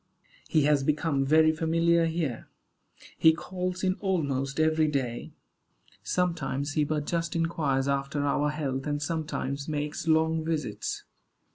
He 0.49 0.63
has 0.63 0.81
become 0.81 1.27
very 1.27 1.51
familiar 1.51 2.07
here. 2.07 2.47
He 3.19 3.33
calls 3.33 3.83
in 3.83 3.93
almost 3.99 4.59
every 4.59 4.87
day. 4.87 5.31
Sometimes 6.01 6.71
he 6.73 6.83
but 6.83 7.05
just 7.05 7.35
inquires 7.35 7.87
after 7.87 8.25
our 8.25 8.49
health, 8.49 8.87
and 8.87 8.99
sometimes 8.99 9.67
makes 9.69 10.07
long 10.07 10.43
visits. 10.43 11.03